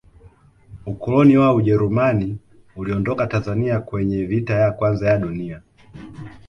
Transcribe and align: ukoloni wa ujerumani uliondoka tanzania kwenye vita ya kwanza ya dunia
ukoloni 0.85 1.37
wa 1.37 1.53
ujerumani 1.53 2.37
uliondoka 2.75 3.27
tanzania 3.27 3.79
kwenye 3.79 4.25
vita 4.25 4.53
ya 4.53 4.71
kwanza 4.71 5.09
ya 5.09 5.17
dunia 5.17 5.61